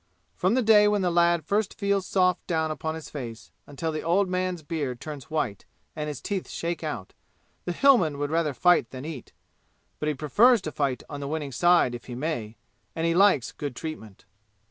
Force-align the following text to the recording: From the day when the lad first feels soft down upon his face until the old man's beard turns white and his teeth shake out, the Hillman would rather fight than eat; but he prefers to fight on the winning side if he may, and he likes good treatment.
From 0.35 0.55
the 0.55 0.63
day 0.63 0.87
when 0.87 1.03
the 1.03 1.11
lad 1.11 1.45
first 1.45 1.75
feels 1.77 2.07
soft 2.07 2.47
down 2.47 2.71
upon 2.71 2.95
his 2.95 3.07
face 3.11 3.51
until 3.67 3.91
the 3.91 4.01
old 4.01 4.27
man's 4.27 4.63
beard 4.63 4.99
turns 4.99 5.29
white 5.29 5.63
and 5.95 6.07
his 6.07 6.19
teeth 6.23 6.49
shake 6.49 6.83
out, 6.83 7.13
the 7.65 7.71
Hillman 7.71 8.17
would 8.17 8.31
rather 8.31 8.55
fight 8.55 8.89
than 8.89 9.05
eat; 9.05 9.31
but 9.99 10.09
he 10.09 10.15
prefers 10.15 10.59
to 10.63 10.71
fight 10.71 11.03
on 11.07 11.19
the 11.19 11.27
winning 11.27 11.51
side 11.51 11.93
if 11.93 12.05
he 12.05 12.15
may, 12.15 12.57
and 12.95 13.05
he 13.05 13.13
likes 13.13 13.51
good 13.51 13.75
treatment. 13.75 14.25